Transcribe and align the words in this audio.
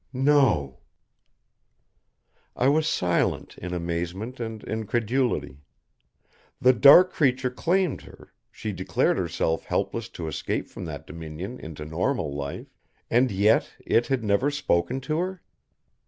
"No." 0.13 0.79
I 2.55 2.67
was 2.69 2.87
silent 2.87 3.55
in 3.59 3.71
amazement 3.71 4.39
and 4.39 4.63
incredulity. 4.63 5.61
The 6.59 6.73
dark 6.73 7.13
creature 7.13 7.51
claimed 7.51 8.01
her, 8.01 8.33
she 8.51 8.71
declared 8.71 9.19
herself 9.19 9.65
helpless 9.65 10.09
to 10.17 10.27
escape 10.27 10.67
from 10.69 10.85
that 10.85 11.05
dominion 11.05 11.59
into 11.59 11.85
normal 11.85 12.33
life, 12.33 12.73
and 13.11 13.29
yet 13.29 13.73
It 13.85 14.09
never 14.23 14.47
had 14.47 14.55
spoken 14.55 15.01
to 15.01 15.19
her? 15.19 15.43